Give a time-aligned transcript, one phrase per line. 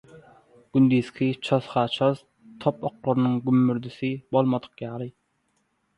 [0.77, 2.23] Gündizki çoz-ha-çoz,
[2.65, 5.13] top oklarynyň gümmürdisi bolmadyk ýaly.